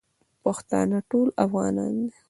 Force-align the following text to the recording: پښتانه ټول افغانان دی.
پښتانه 0.43 0.97
ټول 1.11 1.27
افغانان 1.45 1.91
دی. 2.01 2.09